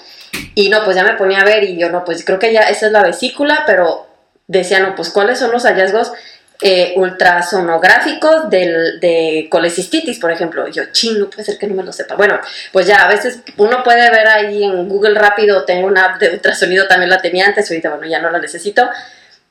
Y 0.55 0.69
no, 0.69 0.85
pues 0.85 0.95
ya 0.95 1.03
me 1.03 1.13
ponía 1.15 1.41
a 1.41 1.43
ver 1.43 1.65
y 1.65 1.77
yo 1.77 1.89
no, 1.89 2.05
pues 2.05 2.23
creo 2.23 2.39
que 2.39 2.53
ya 2.53 2.61
esa 2.61 2.87
es 2.87 2.91
la 2.93 3.03
vesícula, 3.03 3.63
pero 3.67 4.07
decía, 4.47 4.79
no, 4.79 4.95
pues 4.95 5.09
cuáles 5.09 5.37
son 5.37 5.51
los 5.51 5.63
hallazgos 5.63 6.13
eh, 6.61 6.93
ultrasonográficos 6.95 8.49
del, 8.49 9.01
de 9.01 9.47
colecistitis, 9.51 10.17
por 10.17 10.31
ejemplo. 10.31 10.69
yo, 10.69 10.83
ching, 10.93 11.19
no 11.19 11.29
puede 11.29 11.43
ser 11.43 11.57
que 11.57 11.67
no 11.67 11.75
me 11.75 11.83
lo 11.83 11.91
sepa. 11.91 12.15
Bueno, 12.15 12.39
pues 12.71 12.87
ya 12.87 13.03
a 13.03 13.09
veces 13.09 13.41
uno 13.57 13.83
puede 13.83 14.09
ver 14.09 14.27
ahí 14.27 14.63
en 14.63 14.87
Google 14.87 15.19
rápido, 15.19 15.65
tengo 15.65 15.87
una 15.87 16.05
app 16.05 16.21
de 16.21 16.29
ultrasonido, 16.29 16.87
también 16.87 17.09
la 17.09 17.21
tenía 17.21 17.47
antes, 17.47 17.69
ahorita, 17.69 17.89
bueno, 17.89 18.07
ya 18.07 18.21
no 18.21 18.29
la 18.29 18.39
necesito. 18.39 18.89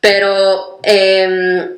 Pero 0.00 0.80
eh, 0.82 1.76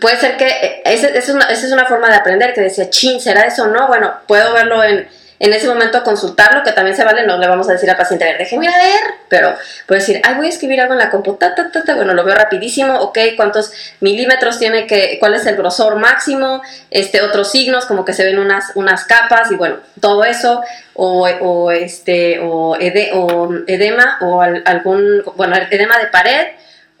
puede 0.00 0.16
ser 0.16 0.36
que 0.36 0.46
eh, 0.46 0.82
esa 0.84 1.08
es, 1.08 1.28
una, 1.28 1.44
es 1.46 1.64
una 1.70 1.86
forma 1.86 2.08
de 2.08 2.16
aprender, 2.16 2.54
que 2.54 2.62
decía, 2.62 2.90
chin, 2.90 3.20
¿será 3.20 3.42
eso 3.42 3.64
o 3.64 3.66
no? 3.66 3.86
Bueno, 3.86 4.14
puedo 4.26 4.54
verlo 4.54 4.82
en, 4.82 5.06
en 5.38 5.52
ese 5.52 5.66
momento 5.66 6.02
consultarlo, 6.04 6.62
que 6.62 6.72
también 6.72 6.96
se 6.96 7.04
vale, 7.04 7.26
no 7.26 7.36
le 7.36 7.46
vamos 7.46 7.68
a 7.68 7.72
decir 7.72 7.90
al 7.90 7.96
paciente, 7.96 8.24
déjeme 8.38 8.68
a 8.68 8.78
ver, 8.78 9.00
pero 9.28 9.54
puedo 9.86 10.00
decir, 10.00 10.20
ay, 10.24 10.36
voy 10.36 10.46
a 10.46 10.48
escribir 10.48 10.80
algo 10.80 10.94
en 10.94 11.00
la 11.00 11.10
computadora, 11.10 11.70
bueno, 11.96 12.14
lo 12.14 12.24
veo 12.24 12.34
rapidísimo, 12.34 12.98
ok, 13.00 13.18
cuántos 13.36 13.72
milímetros 14.00 14.58
tiene 14.58 14.86
que, 14.86 15.18
cuál 15.20 15.34
es 15.34 15.44
el 15.46 15.56
grosor 15.56 15.96
máximo, 15.96 16.62
este, 16.90 17.20
otros 17.20 17.50
signos, 17.50 17.84
como 17.84 18.04
que 18.04 18.14
se 18.14 18.24
ven 18.24 18.38
unas, 18.38 18.72
unas 18.74 19.04
capas, 19.04 19.50
y 19.50 19.56
bueno, 19.56 19.80
todo 20.00 20.24
eso, 20.24 20.62
o, 20.94 21.28
o 21.28 21.70
este, 21.72 22.38
o, 22.38 22.70
o 22.70 23.56
edema, 23.66 24.18
o 24.22 24.40
algún, 24.40 25.24
bueno, 25.36 25.56
edema 25.70 25.98
de 25.98 26.06
pared, 26.06 26.46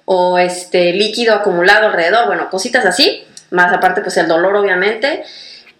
o 0.04 0.38
este 0.38 0.92
líquido 0.92 1.34
acumulado 1.34 1.86
alrededor, 1.86 2.26
bueno, 2.26 2.50
cositas 2.50 2.84
así, 2.84 3.26
más 3.50 3.72
aparte 3.72 4.00
pues 4.00 4.16
el 4.16 4.28
dolor 4.28 4.56
obviamente. 4.56 5.24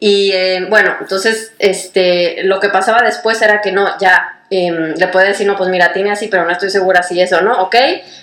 Y 0.01 0.33
eh, 0.33 0.67
bueno, 0.69 0.97
entonces 1.01 1.53
este, 1.59 2.43
lo 2.45 2.61
que 2.61 2.69
pasaba 2.69 3.03
después 3.03 3.41
era 3.41 3.61
que 3.61 3.73
no, 3.73 3.97
ya 3.99 4.43
em, 4.51 4.95
le 4.95 5.09
puede 5.09 5.29
decir, 5.29 5.47
no, 5.47 5.57
pues 5.57 5.71
mira, 5.71 5.93
tiene 5.93 6.11
así, 6.11 6.29
pero 6.29 6.45
no 6.45 6.51
estoy 6.51 6.69
segura 6.71 7.03
si 7.03 7.21
eso 7.21 7.41
no, 7.41 7.63
ok. 7.63 7.77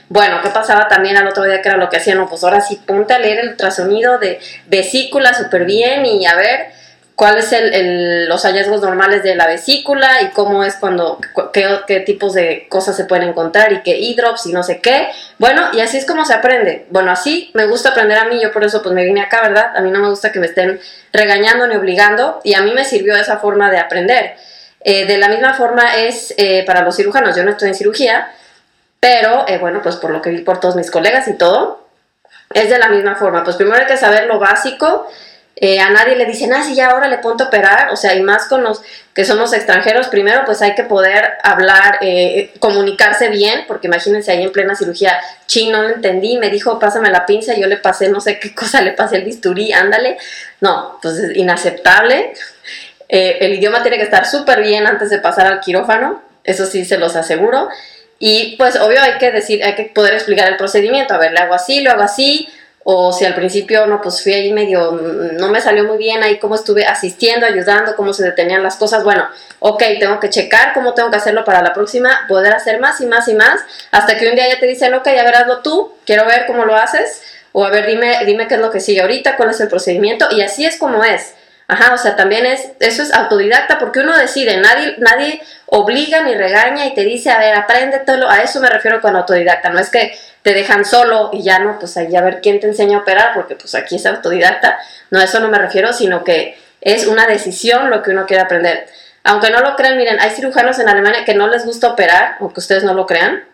Bueno, 0.09 0.41
¿qué 0.43 0.49
pasaba 0.49 0.87
también 0.87 1.17
al 1.17 1.27
otro 1.27 1.43
día 1.43 1.61
que 1.61 1.69
era 1.69 1.77
lo 1.77 1.89
que 1.89 1.97
hacían? 1.97 2.17
No, 2.17 2.27
pues 2.27 2.43
ahora 2.43 2.61
sí, 2.61 2.79
ponte 2.85 3.13
a 3.13 3.19
leer 3.19 3.39
el 3.39 3.49
ultrasonido 3.49 4.19
de 4.19 4.39
vesícula 4.67 5.33
súper 5.33 5.65
bien 5.65 6.05
y 6.05 6.25
a 6.25 6.35
ver 6.35 6.80
cuáles 7.21 7.53
el, 7.53 8.27
los 8.27 8.41
hallazgos 8.45 8.81
normales 8.81 9.21
de 9.21 9.35
la 9.35 9.45
vesícula 9.45 10.23
y 10.23 10.29
cómo 10.29 10.63
es 10.63 10.77
cuando, 10.77 11.19
qué, 11.53 11.99
tipos 11.99 12.33
de 12.33 12.65
cosas 12.67 12.97
se 12.97 13.05
pueden 13.05 13.29
encontrar 13.29 13.71
y 13.73 13.83
qué 13.83 13.95
hidrops 13.95 14.47
y 14.47 14.53
no 14.53 14.63
sé 14.63 14.81
qué. 14.81 15.09
Bueno, 15.37 15.69
y 15.71 15.81
así 15.81 15.97
es 15.97 16.07
como 16.07 16.25
se 16.25 16.33
aprende. 16.33 16.87
Bueno, 16.89 17.11
así 17.11 17.51
me 17.53 17.67
gusta 17.67 17.89
aprender 17.89 18.17
a 18.17 18.25
mí, 18.25 18.41
yo 18.41 18.51
por 18.51 18.63
eso 18.63 18.81
pues 18.81 18.95
me 18.95 19.05
vine 19.05 19.21
acá, 19.21 19.39
¿verdad? 19.43 19.77
A 19.77 19.81
mí 19.81 19.91
no 19.91 19.99
me 19.99 20.09
gusta 20.09 20.31
que 20.31 20.39
me 20.39 20.47
estén 20.47 20.79
regañando 21.13 21.67
ni 21.67 21.75
obligando 21.75 22.41
y 22.43 22.55
a 22.55 22.63
mí 22.63 22.73
me 22.73 22.85
sirvió 22.85 23.15
esa 23.15 23.37
forma 23.37 23.69
de 23.69 23.77
aprender. 23.77 24.33
Eh, 24.83 25.05
de 25.05 25.19
la 25.19 25.27
misma 25.27 25.53
forma 25.53 25.97
es 25.97 26.33
eh, 26.37 26.63
para 26.65 26.81
los 26.81 26.95
cirujanos, 26.95 27.35
yo 27.35 27.43
no 27.43 27.51
estoy 27.51 27.67
en 27.67 27.75
cirugía, 27.75 28.31
pero 28.99 29.45
eh, 29.47 29.59
bueno, 29.59 29.83
pues 29.83 29.97
por 29.97 30.09
lo 30.09 30.23
que 30.23 30.31
vi 30.31 30.39
por 30.39 30.59
todos 30.59 30.75
mis 30.75 30.89
colegas 30.89 31.27
y 31.27 31.37
todo, 31.37 31.85
es 32.51 32.71
de 32.71 32.79
la 32.79 32.89
misma 32.89 33.13
forma. 33.13 33.43
Pues 33.43 33.57
primero 33.57 33.77
hay 33.77 33.85
que 33.85 33.97
saber 33.97 34.25
lo 34.25 34.39
básico 34.39 35.07
eh, 35.63 35.79
a 35.79 35.91
nadie 35.91 36.15
le 36.15 36.25
dicen, 36.25 36.51
ah, 36.53 36.63
sí, 36.63 36.73
ya 36.73 36.87
ahora 36.87 37.07
le 37.07 37.19
pongo 37.19 37.43
a 37.43 37.45
operar, 37.45 37.89
o 37.91 37.95
sea, 37.95 38.15
y 38.15 38.23
más 38.23 38.45
con 38.45 38.63
los 38.63 38.81
que 39.13 39.25
somos 39.25 39.53
extranjeros, 39.53 40.07
primero 40.07 40.41
pues 40.43 40.63
hay 40.63 40.73
que 40.73 40.83
poder 40.83 41.33
hablar, 41.43 41.99
eh, 42.01 42.51
comunicarse 42.57 43.29
bien, 43.29 43.65
porque 43.67 43.85
imagínense 43.85 44.31
ahí 44.31 44.41
en 44.41 44.51
plena 44.51 44.75
cirugía, 44.75 45.21
chino, 45.45 45.83
no 45.83 45.89
entendí, 45.89 46.39
me 46.39 46.49
dijo, 46.49 46.79
pásame 46.79 47.11
la 47.11 47.27
pinza, 47.27 47.53
yo 47.55 47.67
le 47.67 47.77
pasé 47.77 48.09
no 48.09 48.19
sé 48.21 48.39
qué 48.39 48.55
cosa, 48.55 48.81
le 48.81 48.93
pasé 48.93 49.17
el 49.17 49.23
bisturí, 49.23 49.71
ándale, 49.71 50.17
no, 50.61 50.97
pues 50.99 51.19
es 51.19 51.37
inaceptable. 51.37 52.33
Eh, 53.07 53.37
el 53.41 53.53
idioma 53.53 53.83
tiene 53.83 53.97
que 53.97 54.03
estar 54.03 54.25
súper 54.25 54.63
bien 54.63 54.87
antes 54.87 55.11
de 55.11 55.19
pasar 55.19 55.45
al 55.45 55.59
quirófano, 55.59 56.23
eso 56.43 56.65
sí 56.65 56.85
se 56.85 56.97
los 56.97 57.15
aseguro. 57.15 57.69
Y 58.17 58.55
pues 58.57 58.77
obvio 58.77 58.99
hay 58.99 59.19
que 59.19 59.31
decir, 59.31 59.63
hay 59.63 59.75
que 59.75 59.83
poder 59.93 60.15
explicar 60.15 60.47
el 60.47 60.57
procedimiento, 60.57 61.13
a 61.13 61.19
ver, 61.19 61.33
le 61.33 61.39
hago 61.39 61.53
así, 61.53 61.81
lo 61.81 61.91
hago 61.91 62.01
así, 62.01 62.49
o 62.83 63.13
si 63.13 63.25
al 63.25 63.35
principio 63.35 63.85
no, 63.85 64.01
pues 64.01 64.23
fui 64.23 64.33
ahí 64.33 64.51
medio, 64.51 64.91
no 64.91 65.49
me 65.49 65.61
salió 65.61 65.83
muy 65.83 65.97
bien 65.97 66.23
ahí 66.23 66.39
cómo 66.39 66.55
estuve 66.55 66.85
asistiendo, 66.85 67.45
ayudando, 67.45 67.95
cómo 67.95 68.13
se 68.13 68.23
detenían 68.23 68.63
las 68.63 68.75
cosas, 68.75 69.03
bueno, 69.03 69.27
ok, 69.59 69.83
tengo 69.99 70.19
que 70.19 70.29
checar 70.29 70.73
cómo 70.73 70.93
tengo 70.93 71.11
que 71.11 71.17
hacerlo 71.17 71.45
para 71.45 71.61
la 71.61 71.73
próxima, 71.73 72.25
poder 72.27 72.53
hacer 72.53 72.79
más 72.79 72.99
y 72.99 73.05
más 73.05 73.27
y 73.27 73.35
más, 73.35 73.61
hasta 73.91 74.17
que 74.17 74.27
un 74.27 74.35
día 74.35 74.49
ya 74.49 74.59
te 74.59 74.65
dicen, 74.65 74.93
ok, 74.95 75.05
ya 75.05 75.23
veráslo 75.23 75.59
tú, 75.59 75.93
quiero 76.05 76.25
ver 76.25 76.45
cómo 76.47 76.65
lo 76.65 76.75
haces, 76.75 77.21
o 77.51 77.65
a 77.65 77.69
ver, 77.69 77.85
dime, 77.85 78.25
dime 78.25 78.47
qué 78.47 78.55
es 78.55 78.61
lo 78.61 78.71
que 78.71 78.79
sigue 78.79 79.01
ahorita, 79.01 79.37
cuál 79.37 79.51
es 79.51 79.59
el 79.59 79.67
procedimiento, 79.67 80.27
y 80.31 80.41
así 80.41 80.65
es 80.65 80.77
como 80.77 81.03
es. 81.03 81.33
Ajá, 81.71 81.93
o 81.93 81.97
sea, 81.97 82.17
también 82.17 82.45
es, 82.45 82.67
eso 82.81 83.01
es 83.01 83.13
autodidacta 83.13 83.79
porque 83.79 84.01
uno 84.01 84.17
decide, 84.17 84.57
nadie, 84.57 84.95
nadie 84.97 85.41
obliga 85.67 86.21
ni 86.21 86.35
regaña 86.35 86.85
y 86.85 86.93
te 86.93 87.05
dice, 87.05 87.29
a 87.29 87.39
ver, 87.39 87.55
aprende 87.55 87.99
todo, 87.99 88.29
a 88.29 88.41
eso 88.41 88.59
me 88.59 88.69
refiero 88.69 88.99
con 88.99 89.15
autodidacta, 89.15 89.69
no 89.69 89.79
es 89.79 89.89
que 89.89 90.13
te 90.41 90.53
dejan 90.53 90.83
solo 90.83 91.29
y 91.31 91.43
ya 91.43 91.59
no, 91.59 91.79
pues 91.79 91.95
ahí 91.95 92.13
a 92.13 92.19
ver 92.19 92.41
quién 92.41 92.59
te 92.59 92.67
enseña 92.67 92.97
a 92.97 93.01
operar, 93.03 93.33
porque 93.33 93.55
pues 93.55 93.73
aquí 93.73 93.95
es 93.95 94.05
autodidacta, 94.05 94.79
no 95.11 95.19
a 95.19 95.23
eso 95.23 95.39
no 95.39 95.47
me 95.47 95.57
refiero, 95.59 95.93
sino 95.93 96.25
que 96.25 96.57
es 96.81 97.07
una 97.07 97.25
decisión 97.25 97.89
lo 97.89 98.03
que 98.03 98.11
uno 98.11 98.25
quiere 98.25 98.43
aprender. 98.43 98.87
Aunque 99.23 99.49
no 99.49 99.61
lo 99.61 99.77
crean, 99.77 99.95
miren, 99.95 100.19
hay 100.19 100.31
cirujanos 100.31 100.77
en 100.77 100.89
Alemania 100.89 101.23
que 101.23 101.35
no 101.35 101.47
les 101.47 101.63
gusta 101.63 101.87
operar, 101.87 102.35
aunque 102.41 102.59
ustedes 102.59 102.83
no 102.83 102.93
lo 102.93 103.05
crean, 103.05 103.45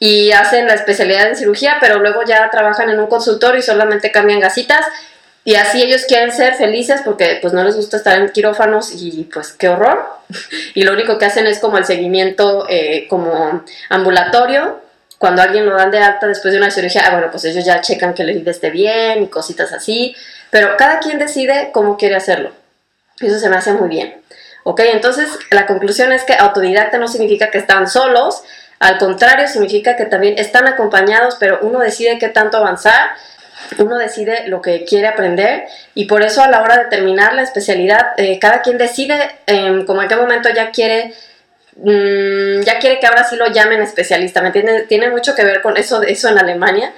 y 0.00 0.32
hacen 0.32 0.66
la 0.66 0.74
especialidad 0.74 1.28
en 1.28 1.36
cirugía, 1.36 1.76
pero 1.80 2.00
luego 2.00 2.24
ya 2.24 2.50
trabajan 2.50 2.90
en 2.90 2.98
un 2.98 3.06
consultorio 3.06 3.60
y 3.60 3.62
solamente 3.62 4.10
cambian 4.10 4.40
gasitas 4.40 4.84
y 5.44 5.56
así 5.56 5.82
ellos 5.82 6.06
quieren 6.08 6.32
ser 6.32 6.54
felices 6.54 7.02
porque 7.04 7.38
pues 7.42 7.52
no 7.52 7.62
les 7.62 7.76
gusta 7.76 7.98
estar 7.98 8.18
en 8.18 8.30
quirófanos 8.30 8.90
y 8.94 9.28
pues 9.32 9.52
qué 9.52 9.68
horror. 9.68 10.02
y 10.74 10.82
lo 10.82 10.92
único 10.92 11.18
que 11.18 11.26
hacen 11.26 11.46
es 11.46 11.58
como 11.58 11.76
el 11.76 11.84
seguimiento 11.84 12.66
eh, 12.68 13.06
como 13.08 13.62
ambulatorio. 13.90 14.80
Cuando 15.18 15.42
alguien 15.42 15.66
lo 15.66 15.76
dan 15.76 15.90
de 15.90 15.98
alta 15.98 16.26
después 16.26 16.52
de 16.52 16.58
una 16.58 16.70
cirugía, 16.70 17.02
ah, 17.06 17.12
bueno, 17.12 17.30
pues 17.30 17.44
ellos 17.44 17.64
ya 17.64 17.80
checan 17.82 18.14
que 18.14 18.22
el 18.22 18.30
herida 18.30 18.50
esté 18.50 18.70
bien 18.70 19.22
y 19.22 19.28
cositas 19.28 19.72
así. 19.72 20.16
Pero 20.50 20.76
cada 20.78 20.98
quien 20.98 21.18
decide 21.18 21.70
cómo 21.72 21.98
quiere 21.98 22.16
hacerlo. 22.16 22.52
Eso 23.20 23.38
se 23.38 23.48
me 23.50 23.56
hace 23.56 23.72
muy 23.72 23.88
bien. 23.88 24.16
Ok, 24.64 24.80
entonces 24.80 25.28
la 25.50 25.66
conclusión 25.66 26.10
es 26.12 26.24
que 26.24 26.34
autodidacta 26.34 26.96
no 26.96 27.06
significa 27.06 27.50
que 27.50 27.58
están 27.58 27.88
solos, 27.88 28.42
al 28.80 28.98
contrario, 28.98 29.46
significa 29.46 29.96
que 29.96 30.04
también 30.04 30.38
están 30.38 30.66
acompañados, 30.66 31.36
pero 31.38 31.58
uno 31.62 31.78
decide 31.78 32.18
qué 32.18 32.28
tanto 32.28 32.56
avanzar 32.58 33.10
uno 33.78 33.98
decide 33.98 34.48
lo 34.48 34.60
que 34.60 34.84
quiere 34.84 35.06
aprender 35.06 35.64
y 35.94 36.06
por 36.06 36.22
eso 36.22 36.42
a 36.42 36.48
la 36.48 36.62
hora 36.62 36.78
de 36.78 36.84
terminar 36.86 37.34
la 37.34 37.42
especialidad, 37.42 38.12
eh, 38.16 38.38
cada 38.38 38.62
quien 38.62 38.78
decide 38.78 39.16
eh, 39.46 39.84
como 39.86 40.02
en 40.02 40.08
qué 40.08 40.16
momento 40.16 40.48
ya 40.54 40.70
quiere, 40.70 41.14
mm, 41.76 42.60
ya 42.62 42.78
quiere 42.78 43.00
que 43.00 43.06
ahora 43.06 43.24
sí 43.24 43.36
lo 43.36 43.46
llamen 43.52 43.82
especialista, 43.82 44.40
¿me 44.40 44.48
entiendes? 44.48 44.88
Tiene 44.88 45.10
mucho 45.10 45.34
que 45.34 45.44
ver 45.44 45.62
con 45.62 45.76
eso, 45.76 46.02
eso 46.02 46.28
en 46.28 46.38
Alemania, 46.38 46.92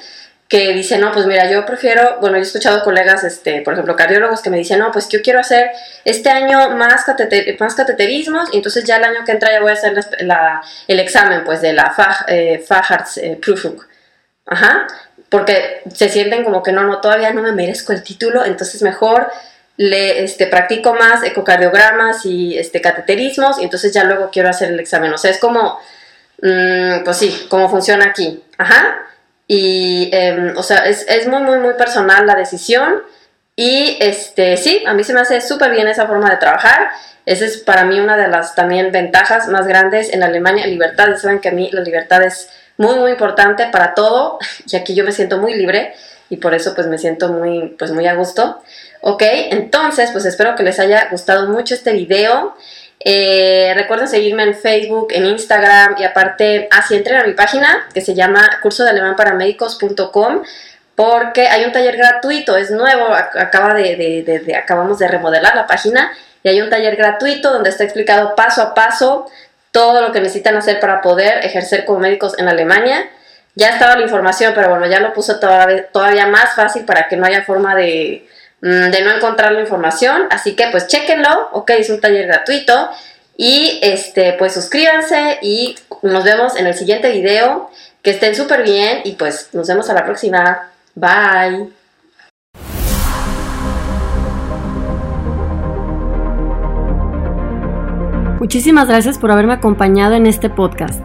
que 0.48 0.72
dice, 0.72 0.98
no, 0.98 1.10
pues 1.12 1.26
mira, 1.26 1.50
yo 1.50 1.66
prefiero, 1.66 2.18
bueno, 2.20 2.36
yo 2.36 2.42
he 2.42 2.46
escuchado 2.46 2.84
colegas, 2.84 3.24
este, 3.24 3.62
por 3.62 3.72
ejemplo, 3.72 3.96
cardiólogos 3.96 4.42
que 4.42 4.50
me 4.50 4.58
dicen, 4.58 4.78
no, 4.78 4.92
pues 4.92 5.08
yo 5.08 5.20
quiero 5.20 5.40
hacer 5.40 5.70
este 6.04 6.30
año 6.30 6.70
más, 6.70 7.04
más 7.58 7.74
cateterismos 7.74 8.50
y 8.52 8.58
entonces 8.58 8.84
ya 8.84 8.98
el 8.98 9.04
año 9.04 9.24
que 9.24 9.32
entra 9.32 9.50
ya 9.50 9.60
voy 9.60 9.70
a 9.70 9.74
hacer 9.74 9.92
el 10.86 11.00
examen, 11.00 11.42
pues, 11.44 11.60
de 11.60 11.72
la 11.72 11.90
Fach, 11.90 12.22
eh, 12.28 13.38
Prüfung. 13.40 13.80
Ajá 14.48 14.86
porque 15.36 15.82
se 15.92 16.08
sienten 16.08 16.44
como 16.44 16.62
que 16.62 16.72
no, 16.72 16.84
no, 16.84 16.98
todavía 17.02 17.30
no 17.30 17.42
me 17.42 17.52
merezco 17.52 17.92
el 17.92 18.02
título, 18.02 18.42
entonces 18.46 18.80
mejor 18.80 19.30
le 19.76 20.24
este, 20.24 20.46
practico 20.46 20.94
más 20.94 21.22
ecocardiogramas 21.24 22.24
y 22.24 22.56
este, 22.56 22.80
cateterismos 22.80 23.58
y 23.58 23.64
entonces 23.64 23.92
ya 23.92 24.04
luego 24.04 24.30
quiero 24.32 24.48
hacer 24.48 24.70
el 24.70 24.80
examen. 24.80 25.12
O 25.12 25.18
sea, 25.18 25.30
es 25.30 25.38
como, 25.38 25.78
mm, 26.40 27.04
pues 27.04 27.18
sí, 27.18 27.46
cómo 27.50 27.68
funciona 27.68 28.06
aquí. 28.06 28.42
Ajá. 28.56 28.96
Y, 29.46 30.08
em, 30.10 30.56
o 30.56 30.62
sea, 30.62 30.86
es, 30.86 31.04
es, 31.06 31.28
muy, 31.28 31.42
muy, 31.42 31.58
muy 31.58 31.74
personal 31.74 32.26
la 32.26 32.34
decisión. 32.34 33.02
Y, 33.54 33.98
este, 34.00 34.56
sí, 34.56 34.84
a 34.86 34.94
mí 34.94 35.04
se 35.04 35.12
me 35.12 35.20
hace 35.20 35.42
súper 35.42 35.70
bien 35.70 35.86
esa 35.86 36.06
forma 36.06 36.30
de 36.30 36.38
trabajar. 36.38 36.88
Esa 37.26 37.44
es 37.44 37.58
para 37.58 37.84
mí 37.84 38.00
una 38.00 38.16
de 38.16 38.28
las 38.28 38.54
también 38.54 38.90
ventajas 38.90 39.48
más 39.48 39.66
grandes 39.66 40.14
en 40.14 40.22
Alemania, 40.22 40.66
libertad. 40.66 41.14
Saben 41.18 41.40
que 41.40 41.50
a 41.50 41.52
mí 41.52 41.68
la 41.72 41.82
libertad 41.82 42.22
es 42.22 42.48
muy, 42.76 42.96
muy 42.96 43.10
importante 43.12 43.66
para 43.66 43.94
todo. 43.94 44.38
Y 44.70 44.76
aquí 44.76 44.94
yo 44.94 45.04
me 45.04 45.12
siento 45.12 45.38
muy 45.38 45.54
libre 45.54 45.94
y 46.28 46.38
por 46.38 46.54
eso 46.54 46.74
pues 46.74 46.86
me 46.86 46.98
siento 46.98 47.28
muy, 47.28 47.74
pues 47.78 47.92
muy 47.92 48.06
a 48.06 48.14
gusto. 48.14 48.62
Ok, 49.00 49.22
entonces 49.22 50.10
pues 50.12 50.24
espero 50.24 50.56
que 50.56 50.62
les 50.62 50.78
haya 50.80 51.08
gustado 51.10 51.48
mucho 51.48 51.74
este 51.74 51.92
video. 51.92 52.54
Eh, 52.98 53.72
recuerden 53.76 54.08
seguirme 54.08 54.42
en 54.42 54.54
Facebook, 54.54 55.08
en 55.10 55.26
Instagram 55.26 55.96
y 55.98 56.04
aparte, 56.04 56.68
así 56.72 56.96
entren 56.96 57.18
a 57.18 57.24
mi 57.24 57.34
página 57.34 57.86
que 57.92 58.00
se 58.00 58.14
llama 58.14 58.58
curso 58.62 58.82
de 58.82 58.90
alemán 58.90 59.14
porque 60.96 61.46
hay 61.46 61.64
un 61.64 61.72
taller 61.72 61.96
gratuito, 61.96 62.56
es 62.56 62.70
nuevo, 62.70 63.14
acaba 63.14 63.74
de, 63.74 64.56
acabamos 64.60 64.98
de 64.98 65.06
remodelar 65.08 65.54
la 65.54 65.66
página 65.66 66.10
y 66.42 66.48
hay 66.48 66.62
un 66.62 66.70
taller 66.70 66.96
gratuito 66.96 67.52
donde 67.52 67.68
está 67.70 67.84
explicado 67.84 68.34
paso 68.34 68.62
a 68.62 68.74
paso 68.74 69.26
todo 69.76 70.00
lo 70.00 70.10
que 70.10 70.20
necesitan 70.20 70.56
hacer 70.56 70.80
para 70.80 71.02
poder 71.02 71.44
ejercer 71.44 71.84
como 71.84 71.98
médicos 71.98 72.32
en 72.38 72.48
Alemania. 72.48 73.10
Ya 73.56 73.68
estaba 73.68 73.94
la 73.94 74.04
información, 74.04 74.54
pero 74.54 74.70
bueno, 74.70 74.86
ya 74.86 75.00
lo 75.00 75.12
puso 75.12 75.38
todavía, 75.38 75.86
todavía 75.88 76.26
más 76.26 76.54
fácil 76.54 76.86
para 76.86 77.08
que 77.08 77.16
no 77.18 77.26
haya 77.26 77.44
forma 77.44 77.74
de, 77.74 78.26
mm, 78.62 78.90
de 78.90 79.00
no 79.02 79.10
encontrar 79.14 79.52
la 79.52 79.60
información. 79.60 80.28
Así 80.30 80.56
que 80.56 80.68
pues 80.68 80.86
chequenlo, 80.86 81.50
ok, 81.52 81.70
es 81.76 81.90
un 81.90 82.00
taller 82.00 82.26
gratuito. 82.26 82.88
Y 83.36 83.78
este, 83.82 84.32
pues 84.38 84.54
suscríbanse 84.54 85.40
y 85.42 85.76
nos 86.00 86.24
vemos 86.24 86.56
en 86.56 86.66
el 86.66 86.74
siguiente 86.74 87.10
video. 87.10 87.70
Que 88.00 88.12
estén 88.12 88.34
súper 88.34 88.62
bien 88.62 89.02
y 89.04 89.12
pues 89.12 89.50
nos 89.52 89.68
vemos 89.68 89.90
a 89.90 89.92
la 89.92 90.06
próxima. 90.06 90.70
Bye. 90.94 91.85
Muchísimas 98.46 98.86
gracias 98.86 99.18
por 99.18 99.32
haberme 99.32 99.54
acompañado 99.54 100.14
en 100.14 100.24
este 100.24 100.48
podcast. 100.48 101.04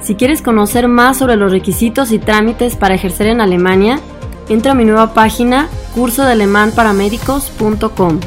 Si 0.00 0.14
quieres 0.14 0.40
conocer 0.40 0.88
más 0.88 1.18
sobre 1.18 1.36
los 1.36 1.52
requisitos 1.52 2.10
y 2.10 2.18
trámites 2.18 2.74
para 2.74 2.94
ejercer 2.94 3.26
en 3.26 3.42
Alemania, 3.42 4.00
entra 4.48 4.72
a 4.72 4.74
mi 4.74 4.86
nueva 4.86 5.12
página 5.12 5.68
cursodealemanparamedicos.com. 5.94 8.20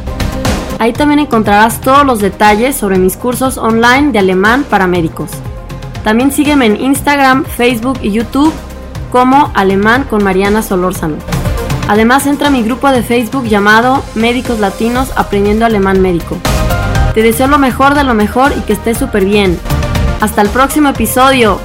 Ahí 0.78 0.94
también 0.94 1.18
encontrarás 1.18 1.82
todos 1.82 2.06
los 2.06 2.20
detalles 2.20 2.76
sobre 2.76 3.00
mis 3.00 3.18
cursos 3.18 3.58
online 3.58 4.12
de 4.12 4.20
alemán 4.20 4.64
para 4.70 4.86
médicos. 4.86 5.32
También 6.04 6.32
sígueme 6.32 6.68
en 6.68 6.80
Instagram, 6.80 7.46
Facebook 7.46 7.98
y 8.04 8.12
YouTube 8.12 8.54
como 9.12 9.52
Alemán 9.56 10.06
con 10.08 10.24
Mariana 10.24 10.62
Solórzano. 10.62 11.16
Además 11.88 12.28
entra 12.28 12.50
a 12.50 12.52
mi 12.52 12.62
grupo 12.62 12.92
de 12.92 13.02
Facebook 13.02 13.46
llamado 13.46 14.04
Médicos 14.14 14.60
Latinos 14.60 15.12
Aprendiendo 15.16 15.66
Alemán 15.66 16.04
Médico. 16.04 16.38
Te 17.14 17.22
deseo 17.22 17.48
lo 17.48 17.60
mejor 17.60 17.94
de 17.94 18.04
lo 18.04 18.14
mejor 18.14 18.54
y 18.58 18.62
que 18.62 18.74
estés 18.74 18.98
súper 18.98 19.26
bien. 19.26 19.60
Hasta 20.20 20.42
el 20.42 20.50
próximo 20.50 20.90
episodio. 20.90 21.60